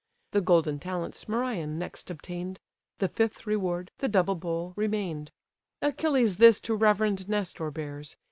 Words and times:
The 0.31 0.41
golden 0.41 0.79
talents 0.79 1.29
Merion 1.29 1.77
next 1.77 2.09
obtain'd; 2.09 2.59
The 2.97 3.07
fifth 3.07 3.45
reward, 3.45 3.91
the 3.99 4.07
double 4.07 4.33
bowl, 4.33 4.73
remain'd. 4.75 5.31
Achilles 5.79 6.37
this 6.37 6.59
to 6.61 6.73
reverend 6.73 7.29
Nestor 7.29 7.69
bears. 7.69 8.17